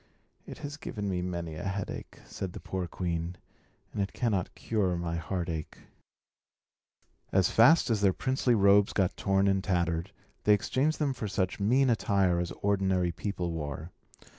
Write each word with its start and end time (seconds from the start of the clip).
"It 0.47 0.57
has 0.65 0.77
given 0.77 1.07
me 1.07 1.21
many 1.21 1.53
a 1.53 1.63
headache," 1.63 2.21
said 2.25 2.53
the 2.53 2.59
poor 2.59 2.87
queen, 2.87 3.35
"and 3.93 4.01
it 4.01 4.13
cannot 4.13 4.55
cure 4.55 4.97
my 4.97 5.15
heartache." 5.17 5.77
As 7.31 7.51
fast 7.51 7.91
as 7.91 8.01
their 8.01 8.11
princely 8.11 8.55
robes 8.55 8.93
got 8.93 9.15
torn 9.15 9.47
and 9.47 9.63
tattered, 9.63 10.11
they 10.45 10.55
exchanged 10.55 10.97
them 10.97 11.13
for 11.13 11.27
such 11.27 11.59
mean 11.59 11.87
attire 11.91 12.39
as 12.39 12.49
ordinary 12.63 13.11
people 13.11 13.51
wore. 13.51 13.91